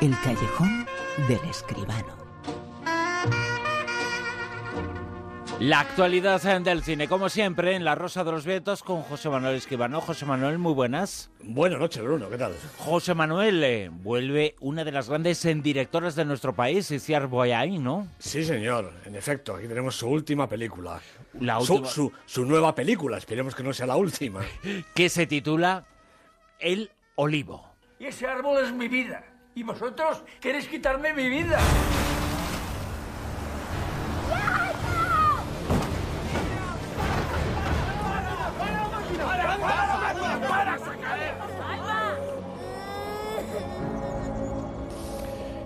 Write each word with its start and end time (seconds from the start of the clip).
El 0.00 0.14
callejón 0.22 0.86
del 1.28 1.40
escribano. 1.48 2.16
La 5.58 5.80
actualidad 5.80 6.42
del 6.60 6.82
cine, 6.82 7.08
como 7.08 7.30
siempre, 7.30 7.74
en 7.74 7.84
La 7.84 7.94
Rosa 7.94 8.22
de 8.24 8.30
los 8.30 8.44
Vientos 8.44 8.82
con 8.82 9.00
José 9.02 9.30
Manuel 9.30 9.56
Escribano. 9.56 10.02
José 10.02 10.26
Manuel, 10.26 10.58
muy 10.58 10.74
buenas. 10.74 11.30
Buenas 11.42 11.78
noches, 11.78 12.02
Bruno, 12.02 12.28
¿qué 12.28 12.36
tal? 12.36 12.54
José 12.76 13.14
Manuel, 13.14 13.64
eh, 13.64 13.88
vuelve 13.90 14.54
una 14.60 14.84
de 14.84 14.92
las 14.92 15.08
grandes 15.08 15.42
directoras 15.62 16.14
de 16.14 16.26
nuestro 16.26 16.54
país, 16.54 16.90
Iciar 16.90 17.26
Boyain, 17.26 17.82
¿no? 17.82 18.06
Sí, 18.18 18.44
señor, 18.44 18.92
en 19.06 19.16
efecto, 19.16 19.56
aquí 19.56 19.66
tenemos 19.66 19.96
su 19.96 20.08
última 20.08 20.46
película. 20.46 21.00
La 21.40 21.58
Su, 21.60 21.74
última, 21.74 21.88
su- 21.88 22.12
su 22.26 22.44
nueva 22.44 22.74
película, 22.74 23.16
esperemos 23.16 23.54
que 23.54 23.62
no 23.62 23.72
sea 23.72 23.86
la 23.86 23.96
última. 23.96 24.42
que 24.94 25.08
se 25.08 25.26
titula 25.26 25.86
El 26.58 26.90
Olivo. 27.14 27.64
Y 27.98 28.04
ese 28.04 28.26
árbol 28.26 28.62
es 28.62 28.72
mi 28.74 28.88
vida. 28.88 29.24
Y 29.56 29.62
vosotros 29.62 30.22
queréis 30.38 30.68
quitarme 30.68 31.14
mi 31.14 31.30
vida. 31.30 31.58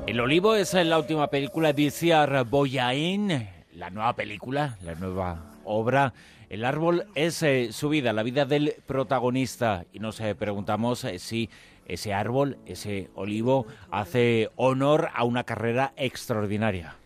El 0.06 0.20
Olivo 0.20 0.54
es 0.54 0.72
la 0.74 0.96
última 0.96 1.26
película 1.26 1.72
de 1.72 1.82
Iciar 1.82 2.44
Boyain, 2.44 3.48
la 3.74 3.90
nueva 3.90 4.14
película, 4.14 4.78
la 4.82 4.94
nueva 4.94 5.50
obra. 5.64 6.14
El 6.48 6.64
árbol 6.64 7.06
es 7.16 7.42
eh, 7.42 7.70
su 7.72 7.88
vida, 7.88 8.12
la 8.12 8.22
vida 8.22 8.44
del 8.44 8.74
protagonista. 8.86 9.84
Y 9.92 9.98
nos 9.98 10.20
eh, 10.20 10.36
preguntamos 10.36 11.02
eh, 11.04 11.18
si 11.18 11.50
ese 11.92 12.14
árbol, 12.14 12.58
ese 12.66 13.10
olivo, 13.14 13.66
hace 13.90 14.50
honor 14.56 15.08
a 15.14 15.24
una 15.24 15.44
carrera 15.44 15.92
extraordinaria. 15.96 16.96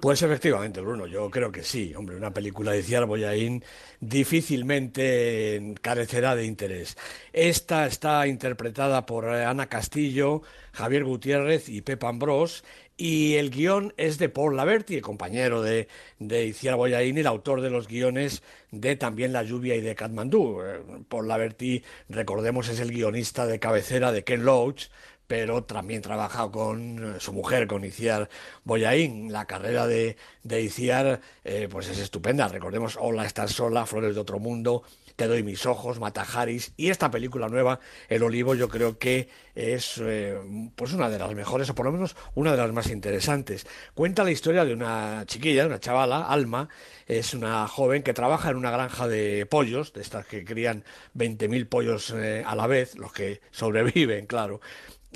Pues 0.00 0.20
efectivamente, 0.22 0.80
Bruno, 0.80 1.06
yo 1.06 1.30
creo 1.30 1.50
que 1.50 1.62
sí. 1.62 1.94
Hombre, 1.94 2.16
una 2.16 2.32
película 2.32 2.72
de 2.72 2.82
Ciar 2.82 3.06
Boyain 3.06 3.64
difícilmente 4.00 5.74
carecerá 5.80 6.36
de 6.36 6.44
interés. 6.44 6.96
Esta 7.32 7.86
está 7.86 8.26
interpretada 8.26 9.06
por 9.06 9.24
eh, 9.24 9.44
Ana 9.44 9.68
Castillo, 9.68 10.42
Javier 10.72 11.04
Gutiérrez 11.04 11.68
y 11.68 11.80
Pepa 11.80 12.08
Ambrós. 12.08 12.62
Y 12.98 13.34
el 13.34 13.50
guion 13.50 13.92
es 13.96 14.18
de 14.18 14.28
Paul 14.28 14.56
Laverty, 14.56 14.96
el 14.96 15.02
compañero 15.02 15.62
de, 15.62 15.88
de 16.18 16.46
Iciar 16.46 16.76
Boyain 16.76 17.16
y 17.16 17.20
el 17.20 17.26
autor 17.26 17.60
de 17.60 17.70
los 17.70 17.88
guiones 17.88 18.42
de 18.70 18.96
también 18.96 19.32
La 19.32 19.42
lluvia 19.42 19.76
y 19.76 19.80
de 19.80 19.94
Katmandú. 19.94 20.62
Eh, 20.62 20.80
Paul 21.08 21.28
Laverty, 21.28 21.82
recordemos, 22.08 22.68
es 22.68 22.80
el 22.80 22.90
guionista 22.90 23.46
de 23.46 23.58
cabecera 23.58 24.12
de 24.12 24.24
Ken 24.24 24.44
Loach, 24.44 24.88
pero 25.26 25.64
también 25.64 26.02
trabaja 26.02 26.50
con 26.50 27.16
eh, 27.16 27.20
su 27.20 27.32
mujer, 27.32 27.66
con 27.66 27.84
Iciar 27.84 28.28
Boyain. 28.64 29.32
La 29.32 29.46
carrera 29.46 29.86
de, 29.86 30.16
de 30.42 30.62
Iciar 30.62 31.20
eh, 31.44 31.68
pues 31.70 31.88
es 31.88 31.98
estupenda. 31.98 32.48
Recordemos 32.48 32.96
Hola, 33.00 33.26
estás 33.26 33.52
sola, 33.52 33.86
Flores 33.86 34.14
de 34.14 34.20
otro 34.20 34.38
mundo, 34.38 34.84
Te 35.16 35.26
doy 35.26 35.42
mis 35.42 35.66
ojos, 35.66 35.98
Matajaris. 35.98 36.72
Y 36.76 36.90
esta 36.90 37.10
película 37.10 37.48
nueva, 37.48 37.80
El 38.08 38.22
Olivo, 38.22 38.54
yo 38.54 38.68
creo 38.68 38.98
que 38.98 39.28
es 39.54 39.98
eh, 39.98 40.38
pues 40.76 40.92
una 40.92 41.08
de 41.08 41.18
las 41.18 41.34
mejores, 41.34 41.70
o 41.70 41.74
por 41.74 41.86
lo 41.86 41.92
menos 41.92 42.14
una 42.34 42.52
de 42.52 42.58
las 42.58 42.72
más 42.72 42.90
interesantes. 42.90 43.66
Cuenta 43.94 44.24
la 44.24 44.30
historia 44.30 44.64
de 44.64 44.74
una 44.74 45.24
chiquilla, 45.26 45.66
una 45.66 45.80
chavala, 45.80 46.26
Alma, 46.26 46.68
es 47.06 47.34
una 47.34 47.66
joven 47.66 48.02
que 48.02 48.12
trabaja 48.12 48.50
en 48.50 48.56
una 48.56 48.70
granja 48.70 49.08
de 49.08 49.46
pollos, 49.46 49.92
de 49.94 50.02
estas 50.02 50.26
que 50.26 50.44
crían 50.44 50.84
20.000 51.16 51.68
pollos 51.68 52.12
a 52.12 52.54
la 52.54 52.66
vez, 52.66 52.96
los 52.96 53.12
que 53.12 53.40
sobreviven, 53.50 54.26
claro. 54.26 54.60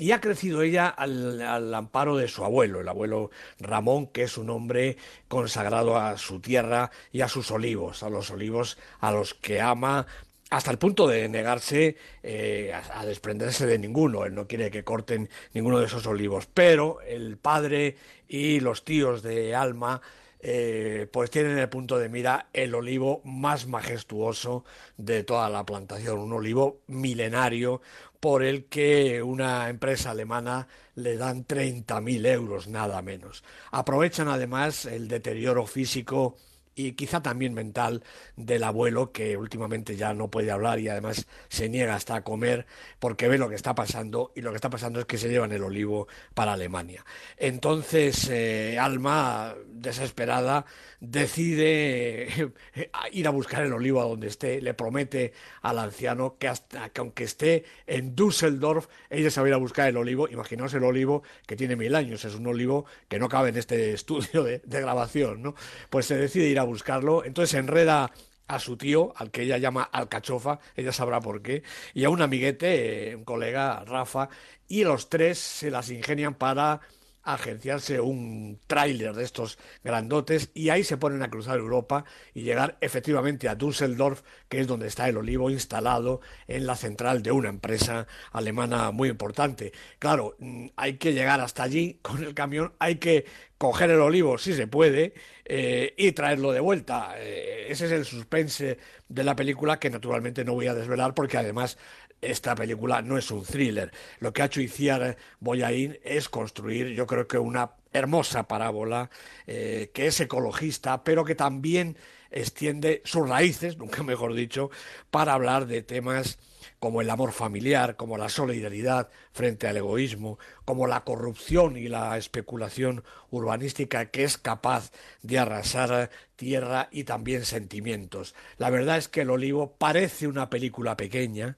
Y 0.01 0.13
ha 0.13 0.19
crecido 0.19 0.63
ella 0.63 0.87
al, 0.87 1.39
al 1.43 1.71
amparo 1.75 2.17
de 2.17 2.27
su 2.27 2.43
abuelo, 2.43 2.81
el 2.81 2.89
abuelo 2.89 3.29
Ramón, 3.59 4.07
que 4.07 4.23
es 4.23 4.35
un 4.35 4.49
hombre 4.49 4.97
consagrado 5.27 5.95
a 5.95 6.17
su 6.17 6.39
tierra 6.39 6.89
y 7.11 7.21
a 7.21 7.27
sus 7.27 7.51
olivos, 7.51 8.01
a 8.01 8.09
los 8.09 8.31
olivos 8.31 8.79
a 8.99 9.11
los 9.11 9.35
que 9.35 9.61
ama 9.61 10.07
hasta 10.49 10.71
el 10.71 10.79
punto 10.79 11.07
de 11.07 11.29
negarse 11.29 11.97
eh, 12.23 12.73
a, 12.73 13.01
a 13.01 13.05
desprenderse 13.05 13.67
de 13.67 13.77
ninguno. 13.77 14.25
Él 14.25 14.33
no 14.33 14.47
quiere 14.47 14.71
que 14.71 14.83
corten 14.83 15.29
ninguno 15.53 15.77
de 15.77 15.85
esos 15.85 16.07
olivos. 16.07 16.47
Pero 16.51 16.99
el 17.01 17.37
padre 17.37 17.95
y 18.27 18.59
los 18.59 18.83
tíos 18.83 19.21
de 19.21 19.53
Alma 19.53 20.01
eh, 20.41 21.07
pues 21.11 21.29
tienen 21.29 21.53
en 21.53 21.59
el 21.59 21.69
punto 21.69 21.99
de 21.99 22.09
mira 22.09 22.47
el 22.53 22.73
olivo 22.75 23.21
más 23.23 23.67
majestuoso 23.67 24.65
de 24.97 25.23
toda 25.23 25.49
la 25.49 25.65
plantación, 25.65 26.19
un 26.19 26.33
olivo 26.33 26.81
milenario 26.87 27.81
por 28.19 28.43
el 28.43 28.65
que 28.65 29.21
una 29.23 29.69
empresa 29.69 30.11
alemana 30.11 30.67
le 30.95 31.17
dan 31.17 31.45
30.000 31.45 32.25
euros, 32.27 32.67
nada 32.67 33.01
menos. 33.01 33.43
Aprovechan 33.71 34.27
además 34.27 34.85
el 34.85 35.07
deterioro 35.07 35.65
físico 35.65 36.35
y 36.75 36.93
quizá 36.93 37.21
también 37.21 37.53
mental 37.53 38.03
del 38.35 38.63
abuelo 38.63 39.11
que 39.11 39.37
últimamente 39.37 39.95
ya 39.95 40.13
no 40.13 40.29
puede 40.29 40.51
hablar 40.51 40.79
y 40.79 40.87
además 40.87 41.27
se 41.49 41.69
niega 41.69 41.95
hasta 41.95 42.15
a 42.15 42.23
comer 42.23 42.65
porque 42.99 43.27
ve 43.27 43.37
lo 43.37 43.49
que 43.49 43.55
está 43.55 43.75
pasando 43.75 44.31
y 44.35 44.41
lo 44.41 44.51
que 44.51 44.55
está 44.55 44.69
pasando 44.69 44.99
es 44.99 45.05
que 45.05 45.17
se 45.17 45.29
llevan 45.29 45.51
el 45.51 45.63
olivo 45.63 46.07
para 46.33 46.53
Alemania. 46.53 47.05
Entonces 47.37 48.29
eh, 48.29 48.77
Alma, 48.79 49.55
desesperada, 49.67 50.65
decide 50.99 52.51
eh, 52.75 52.91
ir 53.11 53.27
a 53.27 53.31
buscar 53.31 53.63
el 53.63 53.73
olivo 53.73 54.01
a 54.01 54.05
donde 54.05 54.27
esté, 54.27 54.61
le 54.61 54.73
promete 54.73 55.33
al 55.61 55.79
anciano 55.79 56.37
que 56.37 56.47
hasta 56.47 56.89
que 56.89 57.01
aunque 57.01 57.23
esté 57.23 57.65
en 57.87 58.15
Düsseldorf, 58.15 58.87
ella 59.09 59.29
se 59.29 59.41
a 59.41 59.47
ir 59.47 59.53
a 59.53 59.57
buscar 59.57 59.89
el 59.89 59.97
olivo, 59.97 60.29
imaginaos 60.29 60.73
el 60.73 60.83
olivo 60.83 61.23
que 61.45 61.55
tiene 61.55 61.75
mil 61.75 61.95
años, 61.95 62.23
es 62.25 62.35
un 62.35 62.47
olivo 62.47 62.85
que 63.07 63.19
no 63.19 63.27
cabe 63.27 63.49
en 63.49 63.57
este 63.57 63.93
estudio 63.93 64.43
de, 64.43 64.59
de 64.59 64.81
grabación, 64.81 65.41
¿no? 65.41 65.55
Pues 65.89 66.05
se 66.05 66.15
decide 66.15 66.47
ir 66.47 66.59
a 66.59 66.60
buscarlo, 66.63 67.25
entonces 67.25 67.53
enreda 67.55 68.11
a 68.47 68.59
su 68.59 68.75
tío, 68.75 69.13
al 69.15 69.31
que 69.31 69.43
ella 69.43 69.57
llama 69.57 69.83
Alcachofa, 69.83 70.59
ella 70.75 70.91
sabrá 70.91 71.21
por 71.21 71.41
qué, 71.41 71.63
y 71.93 72.03
a 72.03 72.09
un 72.09 72.21
amiguete, 72.21 73.11
eh, 73.11 73.15
un 73.15 73.23
colega, 73.23 73.83
Rafa, 73.85 74.29
y 74.67 74.83
los 74.83 75.09
tres 75.09 75.37
se 75.37 75.71
las 75.71 75.89
ingenian 75.89 76.35
para 76.35 76.81
agenciarse 77.23 77.99
un 77.99 78.59
tráiler 78.67 79.13
de 79.13 79.23
estos 79.23 79.57
grandotes 79.83 80.49
y 80.53 80.69
ahí 80.69 80.83
se 80.83 80.97
ponen 80.97 81.21
a 81.21 81.29
cruzar 81.29 81.59
Europa 81.59 82.05
y 82.33 82.41
llegar 82.41 82.77
efectivamente 82.81 83.47
a 83.49 83.55
Düsseldorf, 83.55 84.21
que 84.49 84.59
es 84.59 84.67
donde 84.67 84.87
está 84.87 85.07
el 85.07 85.17
olivo 85.17 85.49
instalado 85.49 86.21
en 86.47 86.65
la 86.65 86.75
central 86.75 87.21
de 87.21 87.31
una 87.31 87.49
empresa 87.49 88.07
alemana 88.31 88.91
muy 88.91 89.09
importante. 89.09 89.71
Claro, 89.99 90.35
mm, 90.39 90.67
hay 90.75 90.97
que 90.97 91.13
llegar 91.13 91.41
hasta 91.41 91.63
allí 91.63 91.99
con 92.01 92.23
el 92.23 92.33
camión, 92.33 92.73
hay 92.79 92.95
que 92.95 93.25
coger 93.61 93.91
el 93.91 94.01
olivo 94.01 94.39
si 94.39 94.55
se 94.55 94.65
puede 94.65 95.13
eh, 95.45 95.93
y 95.95 96.13
traerlo 96.13 96.51
de 96.51 96.59
vuelta. 96.59 97.13
Eh, 97.17 97.67
ese 97.69 97.85
es 97.85 97.91
el 97.91 98.05
suspense 98.05 98.79
de 99.07 99.23
la 99.23 99.35
película 99.35 99.79
que 99.79 99.91
naturalmente 99.91 100.43
no 100.43 100.53
voy 100.53 100.65
a 100.65 100.73
desvelar 100.73 101.13
porque 101.13 101.37
además 101.37 101.77
esta 102.21 102.55
película 102.55 103.01
no 103.01 103.17
es 103.17 103.31
un 103.31 103.43
thriller. 103.43 103.91
Lo 104.19 104.31
que 104.31 104.41
ha 104.41 104.45
hecho 104.45 104.61
Iciar 104.61 105.17
Boyain 105.39 105.99
es 106.03 106.29
construir, 106.29 106.89
yo 106.89 107.07
creo 107.07 107.27
que 107.27 107.37
una 107.37 107.71
hermosa 107.93 108.47
parábola 108.47 109.09
eh, 109.47 109.91
que 109.93 110.07
es 110.07 110.19
ecologista, 110.19 111.03
pero 111.03 111.25
que 111.25 111.35
también 111.35 111.97
extiende 112.29 113.01
sus 113.05 113.27
raíces, 113.27 113.77
nunca 113.79 114.03
mejor 114.03 114.33
dicho, 114.33 114.69
para 115.09 115.33
hablar 115.33 115.67
de 115.67 115.81
temas 115.81 116.39
como 116.79 117.01
el 117.01 117.09
amor 117.09 117.31
familiar, 117.31 117.95
como 117.95 118.17
la 118.17 118.29
solidaridad 118.29 119.09
frente 119.31 119.67
al 119.67 119.77
egoísmo, 119.77 120.39
como 120.65 120.87
la 120.87 121.03
corrupción 121.03 121.77
y 121.77 121.87
la 121.87 122.17
especulación 122.17 123.03
urbanística 123.29 124.07
que 124.07 124.23
es 124.23 124.37
capaz 124.37 124.91
de 125.21 125.39
arrasar 125.39 126.09
tierra 126.35 126.87
y 126.91 127.03
también 127.03 127.45
sentimientos. 127.45 128.35
La 128.57 128.69
verdad 128.69 128.97
es 128.97 129.07
que 129.07 129.21
El 129.21 129.29
Olivo 129.29 129.75
parece 129.77 130.27
una 130.27 130.49
película 130.49 130.97
pequeña, 130.97 131.57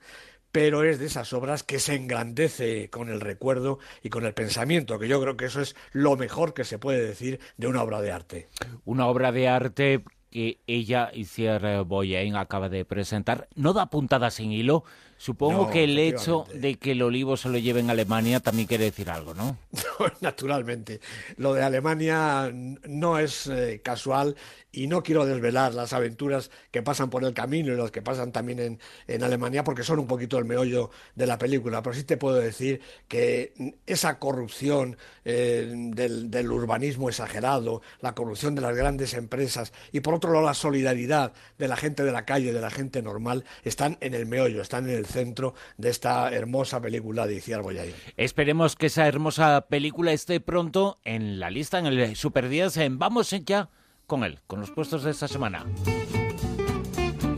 pero 0.53 0.83
es 0.83 0.99
de 0.99 1.07
esas 1.07 1.33
obras 1.33 1.63
que 1.63 1.79
se 1.79 1.95
engrandece 1.95 2.87
con 2.91 3.09
el 3.09 3.21
recuerdo 3.21 3.79
y 4.03 4.09
con 4.09 4.23
el 4.23 4.35
pensamiento, 4.35 4.99
que 4.99 5.07
yo 5.07 5.19
creo 5.19 5.35
que 5.35 5.45
eso 5.45 5.61
es 5.61 5.75
lo 5.93 6.15
mejor 6.15 6.53
que 6.53 6.63
se 6.63 6.77
puede 6.77 7.03
decir 7.03 7.39
de 7.57 7.65
una 7.65 7.81
obra 7.81 8.01
de 8.01 8.11
arte. 8.11 8.49
Una 8.85 9.07
obra 9.07 9.31
de 9.31 9.47
arte 9.47 10.03
que 10.29 10.59
ella, 10.67 11.09
Iciar 11.11 11.83
Boyain, 11.85 12.35
acaba 12.35 12.69
de 12.69 12.85
presentar. 12.85 13.47
No 13.55 13.73
da 13.73 13.87
puntadas 13.89 14.35
sin 14.35 14.51
hilo. 14.51 14.83
Supongo 15.17 15.65
No, 15.65 15.69
que 15.69 15.85
el 15.85 15.97
hecho 15.97 16.45
de 16.53 16.75
que 16.75 16.91
el 16.91 17.01
olivo 17.01 17.37
se 17.37 17.49
lo 17.49 17.57
lleve 17.57 17.79
en 17.79 17.89
Alemania 17.89 18.39
también 18.39 18.67
quiere 18.67 18.85
decir 18.85 19.09
algo, 19.09 19.33
¿no? 19.33 19.57
Naturalmente. 20.21 20.99
Lo 21.37 21.53
de 21.53 21.63
Alemania 21.63 22.51
no 22.53 23.19
es 23.19 23.47
eh, 23.47 23.81
casual 23.83 24.35
y 24.73 24.87
no 24.87 25.03
quiero 25.03 25.25
desvelar 25.25 25.75
las 25.75 25.93
aventuras 25.93 26.49
que 26.71 26.81
pasan 26.81 27.11
por 27.11 27.23
el 27.23 27.33
camino 27.33 27.71
y 27.71 27.77
las 27.77 27.91
que 27.91 28.01
pasan 28.01 28.31
también 28.31 28.59
en, 28.59 28.79
en, 29.07 29.23
Alemania 29.23 29.63
porque 29.63 29.83
son 29.83 29.99
un 29.99 30.07
poquito 30.07 30.39
el 30.39 30.45
meollo 30.45 30.89
de 31.15 31.27
la 31.27 31.37
película, 31.37 31.83
pero 31.83 31.95
sí 31.95 32.03
te 32.03 32.17
puedo 32.17 32.37
decir 32.37 32.81
que 33.07 33.53
esa 33.85 34.17
corrupción 34.17 34.97
eh, 35.25 35.71
del, 35.93 36.31
del, 36.31 36.51
urbanismo 36.51 37.07
exagerado, 37.07 37.83
la 38.01 38.15
corrupción 38.15 38.55
de 38.55 38.61
las 38.61 38.75
grandes 38.75 39.13
empresas 39.13 39.73
y 39.91 39.99
por 39.99 40.15
otro 40.15 40.33
lado 40.33 40.45
la 40.45 40.55
solidaridad 40.55 41.33
de 41.59 41.67
la 41.67 41.77
gente 41.77 42.03
de 42.03 42.11
la 42.11 42.25
calle, 42.25 42.51
de 42.51 42.61
la 42.61 42.71
gente 42.71 43.03
normal, 43.03 43.45
están 43.63 43.97
en 44.01 44.15
el 44.15 44.25
meollo, 44.25 44.61
están 44.61 44.89
en 44.89 44.97
el 44.97 45.05
centro 45.13 45.53
de 45.77 45.89
esta 45.89 46.29
hermosa 46.33 46.81
película 46.81 47.25
de 47.27 47.35
Iciar 47.35 47.61
Boyain. 47.61 47.93
Esperemos 48.17 48.75
que 48.75 48.87
esa 48.87 49.07
hermosa 49.07 49.67
película 49.69 50.11
esté 50.11 50.41
pronto 50.41 50.99
en 51.05 51.39
la 51.39 51.49
lista, 51.49 51.79
en 51.79 51.85
el 51.85 52.15
Super 52.15 52.49
10. 52.49 52.77
Vamos 52.97 53.29
ya 53.45 53.69
con 54.07 54.23
él, 54.23 54.39
con 54.47 54.59
los 54.59 54.71
puestos 54.71 55.03
de 55.03 55.11
esta 55.11 55.27
semana. 55.27 55.65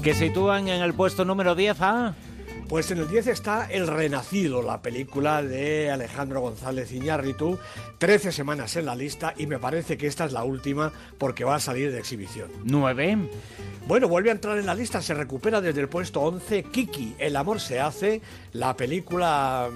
Que 0.02 0.14
sitúan 0.14 0.68
en 0.70 0.82
el 0.82 0.94
puesto 0.94 1.26
número 1.26 1.54
10 1.56 1.82
a... 1.82 2.16
Pues 2.68 2.90
en 2.90 2.98
el 2.98 3.08
10 3.08 3.28
está 3.28 3.68
El 3.70 3.86
Renacido, 3.86 4.64
la 4.64 4.82
película 4.82 5.44
de 5.44 5.92
Alejandro 5.92 6.42
González 6.42 6.92
Iñárritu, 6.92 7.60
13 8.00 8.32
semanas 8.32 8.76
en 8.76 8.88
la 8.88 8.96
lista 8.96 9.36
y 9.38 9.46
me 9.46 9.60
parece 9.60 9.98
que 9.98 10.08
esta 10.08 10.26
es 10.26 10.32
la 10.32 10.44
última 10.44 10.92
porque 11.20 11.44
va 11.44 11.56
a 11.56 11.60
salir 11.60 11.92
de 11.92 12.00
exhibición. 12.00 12.50
9. 12.64 13.30
Bueno, 13.88 14.08
vuelve 14.08 14.30
a 14.30 14.34
entrar 14.34 14.58
en 14.58 14.66
la 14.66 14.74
lista, 14.74 15.00
se 15.00 15.14
recupera 15.14 15.62
desde 15.62 15.82
el 15.82 15.90
puesto 15.90 16.22
11 16.22 16.64
Kiki, 16.64 17.16
El 17.20 17.36
amor 17.36 17.60
se 17.60 17.80
hace, 17.80 18.20
la 18.54 18.76
película, 18.76 19.70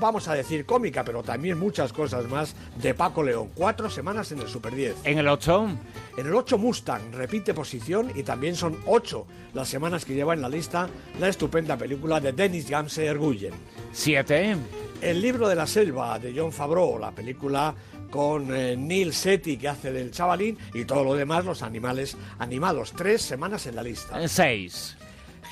vamos 0.00 0.26
a 0.28 0.34
decir 0.34 0.64
cómica, 0.64 1.04
pero 1.04 1.22
también 1.22 1.58
muchas 1.58 1.92
cosas 1.92 2.26
más, 2.26 2.56
de 2.80 2.94
Paco 2.94 3.22
León. 3.22 3.50
Cuatro 3.54 3.90
semanas 3.90 4.32
en 4.32 4.38
el 4.38 4.48
Super 4.48 4.74
10. 4.74 4.96
En 5.04 5.18
el 5.18 5.28
8. 5.28 5.68
En 6.16 6.26
el 6.26 6.34
8 6.34 6.56
Mustang, 6.56 7.12
repite 7.12 7.52
posición 7.52 8.10
y 8.14 8.22
también 8.22 8.56
son 8.56 8.78
8 8.86 9.26
las 9.54 9.68
semanas 9.68 10.04
que 10.04 10.14
lleva 10.14 10.34
en 10.34 10.42
la 10.42 10.48
lista 10.48 10.88
la 11.18 11.28
estupenda 11.28 11.76
película 11.76 12.20
de 12.20 12.29
Dennis 12.32 12.70
Erguyen. 12.70 13.52
7. 13.92 14.56
El 15.00 15.20
libro 15.20 15.48
de 15.48 15.54
la 15.54 15.66
selva 15.66 16.18
de 16.18 16.32
John 16.36 16.52
Favreau, 16.52 16.98
la 16.98 17.10
película 17.10 17.74
con 18.10 18.54
eh, 18.54 18.76
Neil 18.76 19.14
Setti 19.14 19.56
que 19.56 19.68
hace 19.68 19.92
del 19.92 20.10
chavalín 20.10 20.58
y 20.74 20.84
todo 20.84 21.04
lo 21.04 21.14
demás, 21.14 21.44
los 21.44 21.62
animales 21.62 22.16
animados. 22.38 22.92
Tres 22.92 23.22
semanas 23.22 23.66
en 23.66 23.76
la 23.76 23.82
lista. 23.82 24.28
Seis. 24.28 24.96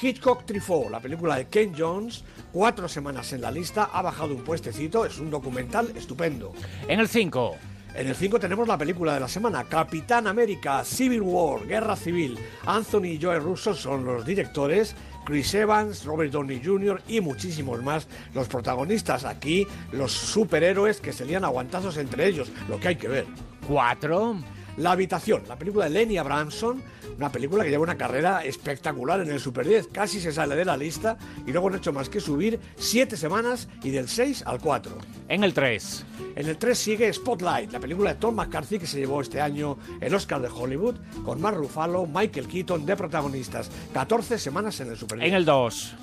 Hitchcock 0.01 0.45
Trifó, 0.45 0.89
la 0.91 1.01
película 1.01 1.37
de 1.37 1.49
Ken 1.49 1.75
Jones, 1.77 2.23
cuatro 2.53 2.89
semanas 2.89 3.33
en 3.33 3.41
la 3.41 3.51
lista, 3.51 3.91
ha 3.93 4.03
bajado 4.03 4.35
un 4.35 4.45
puestecito, 4.45 5.05
es 5.05 5.19
un 5.19 5.31
documental 5.31 5.93
estupendo. 5.97 6.53
En 6.87 7.01
el 7.01 7.09
5. 7.09 7.57
En 7.95 8.07
el 8.07 8.15
5 8.15 8.39
tenemos 8.39 8.69
la 8.69 8.79
película 8.79 9.15
de 9.15 9.21
la 9.21 9.27
semana, 9.27 9.65
Capitán 9.65 10.29
América, 10.29 10.85
Civil 10.85 11.23
War, 11.23 11.67
Guerra 11.67 11.97
Civil. 11.97 12.39
Anthony 12.65 13.07
y 13.07 13.19
Joe 13.21 13.41
Russo 13.41 13.75
son 13.75 14.05
los 14.05 14.25
directores 14.25 14.95
Chris 15.25 15.55
Evans, 15.55 16.05
Robert 16.05 16.33
Downey 16.33 16.61
Jr. 16.65 17.03
y 17.09 17.21
muchísimos 17.21 17.83
más 17.83 18.09
los 18.35 18.49
protagonistas. 18.49 19.25
Aquí 19.25 19.67
los 19.93 20.13
superhéroes 20.13 21.01
que 21.01 21.13
se 21.13 21.25
lían 21.25 21.45
aguantazos 21.45 21.97
entre 21.97 22.27
ellos, 22.27 22.51
lo 22.69 22.81
que 22.81 22.89
hay 22.89 22.97
que 22.97 23.09
ver. 23.09 23.27
Cuatro. 23.67 24.37
La 24.79 24.93
habitación, 24.93 25.43
la 25.49 25.59
película 25.59 25.87
de 25.87 25.91
Lenny 25.91 26.19
Abramson, 26.19 26.81
una 27.17 27.33
película 27.33 27.65
que 27.65 27.71
lleva 27.71 27.83
una 27.83 27.99
carrera 27.99 28.45
espectacular 28.45 29.21
en 29.21 29.29
el 29.29 29.41
Super 29.41 29.67
10, 29.67 29.89
casi 29.89 30.21
se 30.21 30.31
sale 30.31 30.55
de 30.55 30.65
la 30.65 30.77
lista 30.77 31.19
y 31.45 31.51
luego 31.51 31.69
no 31.69 31.75
ha 31.75 31.79
hecho 31.79 31.93
más 31.93 32.09
que 32.09 32.21
subir 32.21 32.61
siete 32.77 33.17
semanas 33.17 33.69
y 33.83 33.91
del 33.91 34.09
6 34.09 34.45
al 34.47 34.61
4. 34.61 34.97
En 35.29 35.43
el 35.43 35.53
3. 35.53 36.05
En 36.37 36.47
el 36.47 36.57
3 36.57 36.79
sigue 36.79 37.13
Spotlight, 37.13 37.73
la 37.73 37.81
película 37.81 38.15
de 38.15 38.21
Tom 38.21 38.37
McCarthy 38.37 38.79
que 38.79 38.87
se 38.87 39.01
llevó 39.01 39.21
este 39.21 39.41
año 39.41 39.79
el 40.01 40.15
Oscar 40.15 40.41
de 40.41 40.49
Hollywood, 40.49 40.95
con 41.25 41.41
Mark 41.41 41.57
Ruffalo, 41.57 42.07
Michael 42.07 42.47
Keaton 42.47 42.87
de 42.87 42.95
protagonistas. 42.95 43.73
14 43.93 44.39
semanas 44.39 44.79
en 44.79 44.91
el 44.91 44.97
Super 44.97 45.19
10. 45.19 45.29
En 45.29 45.35
el 45.35 45.45
2. 45.45 45.97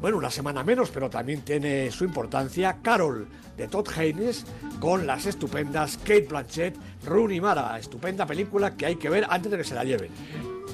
Bueno, 0.00 0.16
una 0.16 0.30
semana 0.30 0.64
menos, 0.64 0.90
pero 0.90 1.10
también 1.10 1.42
tiene 1.42 1.90
su 1.90 2.04
importancia. 2.04 2.78
Carol, 2.82 3.28
de 3.56 3.68
Todd 3.68 3.86
Haynes, 3.94 4.46
con 4.78 5.06
las 5.06 5.26
estupendas 5.26 5.98
Kate 5.98 6.26
Blanchett, 6.28 6.74
Rooney 7.04 7.38
Mara. 7.38 7.78
Estupenda 7.78 8.24
película 8.24 8.76
que 8.76 8.86
hay 8.86 8.96
que 8.96 9.10
ver 9.10 9.26
antes 9.28 9.50
de 9.50 9.58
que 9.58 9.64
se 9.64 9.74
la 9.74 9.84
lleven. 9.84 10.10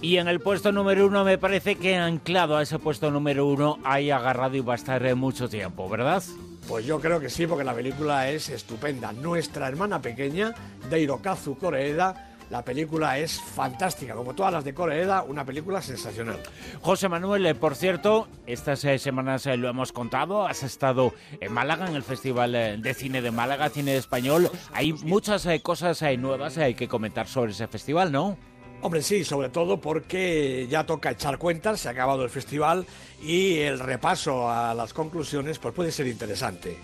Y 0.01 0.19
en 0.19 0.29
el 0.29 0.39
puesto 0.39 0.71
número 0.71 1.07
uno 1.07 1.25
me 1.25 1.39
parece 1.39 1.75
que 1.75 1.97
anclado 1.97 2.57
a 2.57 2.63
ese 2.63 2.79
puesto 2.79 3.11
número 3.11 3.47
uno 3.47 3.79
hay 3.83 4.13
agarrado 4.13 4.55
y 4.57 4.61
va 4.61 4.75
a 4.75 4.77
estar 4.77 5.17
mucho 5.17 5.49
tiempo, 5.49 5.89
¿verdad? 5.89 6.23
Pues 6.69 6.87
yo 6.87 7.01
creo 7.01 7.19
que 7.19 7.31
sí, 7.31 7.49
porque 7.49 7.65
la 7.65 7.75
película 7.75 8.29
es 8.29 8.49
estupenda. 8.49 9.13
Nuestra 9.13 9.67
hermana 9.67 10.01
pequeña, 10.01 10.55
de 10.89 11.01
Hirokazu 11.01 11.57
Koreeda, 11.57 12.36
la 12.51 12.65
película 12.65 13.19
es 13.19 13.41
fantástica, 13.41 14.15
como 14.15 14.35
todas 14.35 14.53
las 14.53 14.65
de 14.65 14.75
Koreeda, 14.75 15.23
una 15.23 15.45
película 15.45 15.83
sensacional. 15.83 16.39
José 16.81 17.09
Manuel, 17.09 17.47
eh, 17.47 17.55
por 17.55 17.75
cierto, 17.75 18.29
estas 18.47 18.85
eh, 18.85 18.99
semanas 18.99 19.47
eh, 19.47 19.57
lo 19.57 19.69
hemos 19.69 19.93
contado, 19.93 20.47
has 20.47 20.63
estado 20.63 21.13
en 21.41 21.53
Málaga, 21.53 21.89
en 21.89 21.97
el 21.97 22.03
Festival 22.03 22.53
de 22.53 22.95
Cine 22.95 23.23
de 23.23 23.31
Málaga, 23.31 23.69
Cine 23.69 23.97
Español. 23.97 24.51
Hay 24.73 24.93
muchas 24.93 25.47
cosas 25.63 26.03
nuevas 26.19 26.59
que 26.77 26.89
comentar 26.89 27.27
sobre 27.27 27.53
ese 27.53 27.67
festival, 27.67 28.13
¿no? 28.13 28.37
Hombre, 28.83 29.03
sí, 29.03 29.25
sobre 29.25 29.49
todo 29.49 29.81
porque 29.81 30.67
ya 30.71 30.85
toca 30.85 31.11
echar 31.11 31.39
cuentas, 31.39 31.81
se 31.81 31.89
ha 31.89 31.93
acabado 31.93 32.23
el 32.23 32.31
festival 32.31 32.87
y 33.23 33.59
el 33.59 33.79
repaso 33.79 34.51
a 34.51 34.75
las 34.75 34.93
conclusiones 34.93 35.59
pues 35.59 35.75
puede 35.75 35.91
ser 35.91 36.07
interesante. 36.07 36.79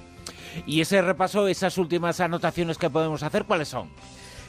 Y 0.66 0.80
ese 0.80 1.00
repaso, 1.02 1.48
esas 1.48 1.78
últimas 1.78 2.20
anotaciones 2.20 2.78
que 2.78 2.90
podemos 2.90 3.22
hacer, 3.22 3.44
¿cuáles 3.44 3.68
son? 3.68 3.88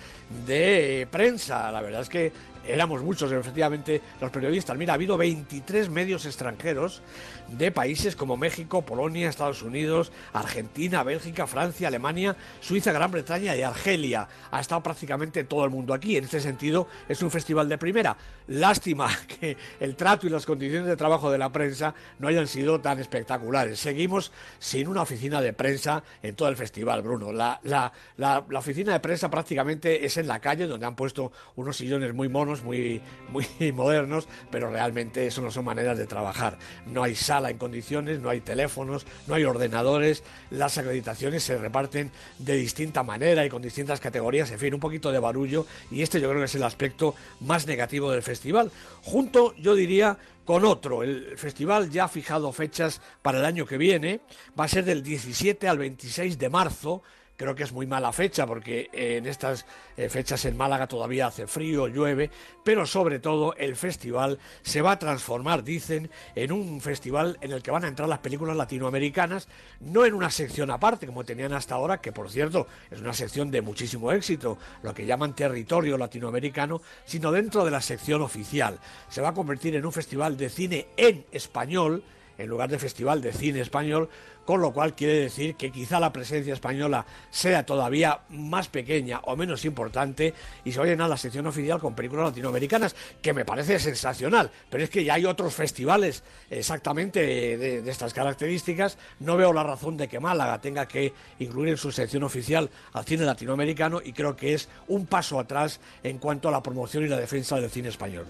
de 0.46 1.06
prensa. 1.10 1.70
La 1.70 1.80
verdad 1.80 2.02
es 2.02 2.08
que 2.08 2.32
éramos 2.68 3.02
muchos, 3.02 3.32
efectivamente, 3.32 4.02
los 4.20 4.30
periodistas. 4.30 4.76
Mira, 4.76 4.92
ha 4.92 4.94
habido 4.94 5.16
23 5.16 5.88
medios 5.88 6.26
extranjeros 6.26 7.02
de 7.48 7.70
países 7.70 8.14
como 8.14 8.36
México, 8.36 8.82
Polonia, 8.82 9.28
Estados 9.28 9.62
Unidos, 9.62 10.12
Argentina, 10.32 11.02
Bélgica, 11.02 11.46
Francia, 11.46 11.88
Alemania, 11.88 12.36
Suiza, 12.60 12.92
Gran 12.92 13.10
Bretaña 13.10 13.56
y 13.56 13.62
Argelia. 13.62 14.28
Ha 14.50 14.60
estado 14.60 14.82
prácticamente 14.82 15.44
todo 15.44 15.64
el 15.64 15.70
mundo 15.70 15.94
aquí. 15.94 16.16
En 16.16 16.24
este 16.24 16.40
sentido, 16.40 16.88
es 17.08 17.22
un 17.22 17.30
festival 17.30 17.68
de 17.68 17.78
primera. 17.78 18.16
Lástima 18.48 19.08
que 19.40 19.56
el 19.80 19.96
trato 19.96 20.26
y 20.26 20.30
las 20.30 20.44
condiciones 20.44 20.88
de 20.88 20.96
trabajo 20.96 21.30
de 21.30 21.38
la 21.38 21.50
prensa 21.50 21.94
no 22.18 22.28
hayan 22.28 22.46
sido 22.48 22.80
tan 22.80 22.98
espectaculares. 22.98 23.78
Seguimos 23.78 24.32
sin 24.58 24.88
una 24.88 25.02
oficina 25.02 25.40
de 25.40 25.52
prensa 25.52 26.02
en 26.22 26.34
todo 26.34 26.48
el 26.48 26.56
festival, 26.56 27.02
Bruno. 27.02 27.32
La, 27.32 27.60
la, 27.62 27.92
la, 28.16 28.44
oficina 28.58 28.92
de 28.92 29.00
prensa 29.00 29.30
prácticamente 29.30 30.04
es 30.04 30.16
en 30.16 30.26
la 30.26 30.40
calle, 30.40 30.66
donde 30.66 30.86
han 30.86 30.96
puesto 30.96 31.32
unos 31.56 31.76
sillones 31.76 32.14
muy 32.14 32.28
monos, 32.28 32.62
muy, 32.62 33.00
muy 33.30 33.46
modernos, 33.72 34.28
pero 34.50 34.70
realmente 34.70 35.26
eso 35.26 35.42
no 35.42 35.50
son 35.50 35.64
maneras 35.64 35.96
de 35.98 36.06
trabajar. 36.06 36.58
No 36.86 37.02
hay 37.02 37.14
sala 37.14 37.50
en 37.50 37.58
condiciones, 37.58 38.20
no 38.20 38.30
hay 38.30 38.40
teléfonos, 38.40 39.06
no 39.26 39.34
hay 39.34 39.44
ordenadores, 39.44 40.24
las 40.50 40.78
acreditaciones 40.78 41.42
se 41.42 41.58
reparten 41.58 42.10
de 42.38 42.56
distinta 42.56 43.02
manera 43.02 43.44
y 43.44 43.48
con 43.48 43.62
distintas 43.62 44.00
categorías, 44.00 44.50
en 44.50 44.58
fin, 44.58 44.74
un 44.74 44.80
poquito 44.80 45.12
de 45.12 45.18
barullo 45.18 45.66
y 45.90 46.02
este 46.02 46.20
yo 46.20 46.28
creo 46.28 46.40
que 46.40 46.46
es 46.46 46.54
el 46.54 46.62
aspecto 46.62 47.14
más 47.40 47.66
negativo 47.66 48.10
del 48.10 48.22
festival. 48.22 48.70
Junto, 49.02 49.54
yo 49.56 49.74
diría, 49.74 50.18
con 50.48 50.64
otro. 50.64 51.02
El 51.02 51.36
festival 51.36 51.90
ya 51.90 52.04
ha 52.04 52.08
fijado 52.08 52.50
fechas 52.52 53.02
para 53.20 53.38
el 53.38 53.44
año 53.44 53.66
que 53.66 53.76
viene, 53.76 54.22
va 54.58 54.64
a 54.64 54.68
ser 54.68 54.82
del 54.82 55.02
17 55.02 55.68
al 55.68 55.76
26 55.76 56.38
de 56.38 56.48
marzo 56.48 57.02
creo 57.38 57.54
que 57.54 57.62
es 57.62 57.72
muy 57.72 57.86
mala 57.86 58.12
fecha 58.12 58.46
porque 58.46 58.90
en 58.92 59.26
estas 59.26 59.64
eh, 59.96 60.08
fechas 60.08 60.44
en 60.44 60.56
Málaga 60.56 60.88
todavía 60.88 61.28
hace 61.28 61.46
frío, 61.46 61.86
llueve, 61.86 62.30
pero 62.64 62.84
sobre 62.84 63.20
todo 63.20 63.54
el 63.56 63.76
festival 63.76 64.40
se 64.62 64.82
va 64.82 64.92
a 64.92 64.98
transformar, 64.98 65.62
dicen, 65.62 66.10
en 66.34 66.50
un 66.50 66.80
festival 66.80 67.38
en 67.40 67.52
el 67.52 67.62
que 67.62 67.70
van 67.70 67.84
a 67.84 67.88
entrar 67.88 68.08
las 68.08 68.18
películas 68.18 68.56
latinoamericanas, 68.56 69.48
no 69.80 70.04
en 70.04 70.14
una 70.14 70.30
sección 70.30 70.70
aparte 70.70 71.06
como 71.06 71.24
tenían 71.24 71.52
hasta 71.52 71.76
ahora, 71.76 72.00
que 72.00 72.10
por 72.10 72.28
cierto 72.28 72.66
es 72.90 73.00
una 73.00 73.12
sección 73.12 73.52
de 73.52 73.62
muchísimo 73.62 74.10
éxito, 74.10 74.58
lo 74.82 74.92
que 74.92 75.06
llaman 75.06 75.36
territorio 75.36 75.96
latinoamericano, 75.96 76.82
sino 77.04 77.30
dentro 77.30 77.64
de 77.64 77.70
la 77.70 77.80
sección 77.80 78.20
oficial. 78.20 78.80
Se 79.08 79.20
va 79.20 79.28
a 79.28 79.34
convertir 79.34 79.76
en 79.76 79.86
un 79.86 79.92
festival 79.92 80.36
de 80.36 80.50
cine 80.50 80.88
en 80.96 81.24
español, 81.30 82.02
en 82.36 82.48
lugar 82.48 82.68
de 82.68 82.80
festival 82.80 83.22
de 83.22 83.32
cine 83.32 83.60
español, 83.60 84.08
con 84.48 84.62
lo 84.62 84.72
cual 84.72 84.94
quiere 84.94 85.12
decir 85.12 85.56
que 85.56 85.70
quizá 85.70 86.00
la 86.00 86.10
presencia 86.10 86.54
española 86.54 87.04
sea 87.28 87.66
todavía 87.66 88.20
más 88.30 88.68
pequeña 88.68 89.20
o 89.24 89.36
menos 89.36 89.66
importante 89.66 90.32
y 90.64 90.72
se 90.72 90.80
va 90.80 91.04
a 91.04 91.08
la 91.08 91.18
sección 91.18 91.46
oficial 91.46 91.78
con 91.78 91.94
películas 91.94 92.28
latinoamericanas, 92.28 92.96
que 93.20 93.34
me 93.34 93.44
parece 93.44 93.78
sensacional, 93.78 94.50
pero 94.70 94.84
es 94.84 94.88
que 94.88 95.04
ya 95.04 95.12
hay 95.12 95.26
otros 95.26 95.52
festivales 95.52 96.24
exactamente 96.48 97.20
de, 97.20 97.82
de 97.82 97.90
estas 97.90 98.14
características, 98.14 98.96
no 99.20 99.36
veo 99.36 99.52
la 99.52 99.64
razón 99.64 99.98
de 99.98 100.08
que 100.08 100.18
Málaga 100.18 100.62
tenga 100.62 100.88
que 100.88 101.12
incluir 101.40 101.68
en 101.68 101.76
su 101.76 101.92
sección 101.92 102.22
oficial 102.22 102.70
al 102.94 103.04
cine 103.04 103.26
latinoamericano 103.26 104.00
y 104.02 104.14
creo 104.14 104.34
que 104.34 104.54
es 104.54 104.70
un 104.86 105.04
paso 105.04 105.38
atrás 105.38 105.78
en 106.02 106.16
cuanto 106.16 106.48
a 106.48 106.52
la 106.52 106.62
promoción 106.62 107.04
y 107.04 107.08
la 107.08 107.18
defensa 107.18 107.60
del 107.60 107.68
cine 107.68 107.90
español. 107.90 108.26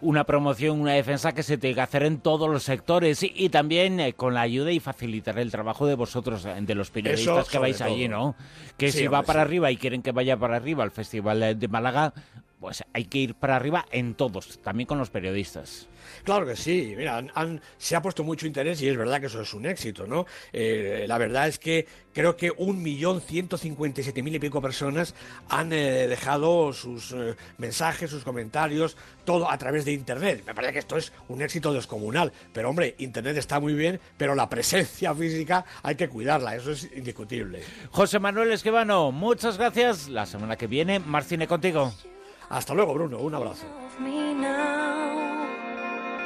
Una 0.00 0.24
promoción, 0.24 0.80
una 0.80 0.94
defensa 0.94 1.32
que 1.32 1.42
se 1.42 1.58
tiene 1.58 1.74
que 1.74 1.82
hacer 1.82 2.04
en 2.04 2.20
todos 2.20 2.48
los 2.48 2.62
sectores 2.62 3.22
y, 3.22 3.34
y 3.36 3.50
también 3.50 4.00
eh, 4.00 4.14
con 4.14 4.32
la 4.32 4.40
ayuda 4.40 4.72
y 4.72 4.80
facilitar 4.80 5.38
el 5.38 5.50
trabajo 5.50 5.57
de 5.86 5.94
vosotros, 5.94 6.44
de 6.44 6.74
los 6.74 6.90
periodistas 6.90 7.38
Eso, 7.42 7.50
que 7.50 7.58
vais 7.58 7.80
allí. 7.80 8.08
¿no? 8.08 8.34
Que 8.76 8.92
Sí, 8.92 8.98
si 8.98 9.06
va 9.06 9.18
hombre, 9.18 9.26
para 9.26 9.40
sí. 9.40 9.46
arriba 9.46 9.70
y 9.70 9.76
quieren 9.76 10.02
que 10.02 10.12
vaya 10.12 10.36
para 10.36 10.56
arriba 10.56 10.84
al 10.84 10.90
Festival 10.90 11.58
de 11.58 11.68
Málaga, 11.68 12.12
pues 12.60 12.82
hay 12.92 13.04
que 13.04 13.18
ir 13.18 13.34
para 13.34 13.56
arriba 13.56 13.86
en 13.92 14.14
todos, 14.14 14.58
también 14.62 14.86
con 14.86 14.98
los 14.98 15.10
periodistas. 15.10 15.88
Claro 16.24 16.46
que 16.46 16.56
sí, 16.56 16.94
mira, 16.96 17.16
han- 17.18 17.30
han- 17.34 17.60
se 17.76 17.94
ha 17.94 18.02
puesto 18.02 18.24
mucho 18.24 18.46
interés 18.46 18.80
y 18.82 18.88
es 18.88 18.96
verdad 18.96 19.20
que 19.20 19.26
eso 19.26 19.42
es 19.42 19.52
un 19.54 19.66
éxito, 19.66 20.06
¿no? 20.06 20.26
Eh, 20.52 21.04
la 21.06 21.18
verdad 21.18 21.48
es 21.48 21.58
que 21.58 21.86
creo 22.12 22.36
que 22.36 22.50
un 22.56 22.82
millón 22.82 23.20
ciento 23.20 23.58
cincuenta 23.58 24.00
y 24.00 24.04
siete 24.04 24.22
mil 24.22 24.34
y 24.34 24.38
pico 24.38 24.60
personas 24.62 25.14
han 25.48 25.72
eh, 25.72 26.08
dejado 26.08 26.72
sus 26.72 27.12
eh, 27.12 27.36
mensajes, 27.58 28.10
sus 28.10 28.24
comentarios, 28.24 28.96
todo 29.24 29.50
a 29.50 29.58
través 29.58 29.84
de 29.84 29.92
Internet. 29.92 30.42
Me 30.46 30.54
parece 30.54 30.72
que 30.72 30.78
esto 30.80 30.96
es 30.96 31.12
un 31.28 31.42
éxito 31.42 31.72
descomunal, 31.72 32.32
pero 32.52 32.70
hombre, 32.70 32.94
Internet 32.98 33.36
está 33.36 33.60
muy 33.60 33.74
bien, 33.74 34.00
pero 34.16 34.34
la 34.34 34.48
presencia 34.48 35.14
física 35.14 35.64
hay 35.82 35.94
que 35.94 36.08
cuidarla, 36.08 36.56
eso 36.56 36.72
es 36.72 36.88
indiscutible. 36.96 37.62
José 37.90 38.18
Manuel 38.18 38.50
Esquivano, 38.52 39.12
muchas 39.12 39.58
gracias. 39.58 40.08
La 40.08 40.26
semana 40.26 40.56
que 40.56 40.66
viene, 40.66 40.98
más 41.00 41.26
cine 41.26 41.46
contigo. 41.46 41.92
Hasta 42.50 42.74
luego, 42.74 42.94
Bruno, 42.94 43.18
un 43.18 43.34
abrazo. 43.34 43.66